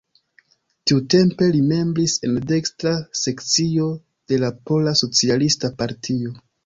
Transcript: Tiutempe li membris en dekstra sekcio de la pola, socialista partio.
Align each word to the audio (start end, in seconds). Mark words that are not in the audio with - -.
Tiutempe 0.91 1.49
li 1.55 1.59
membris 1.71 2.15
en 2.29 2.39
dekstra 2.53 2.93
sekcio 3.25 3.87
de 4.33 4.41
la 4.45 4.51
pola, 4.71 4.95
socialista 5.03 5.73
partio. 5.83 6.35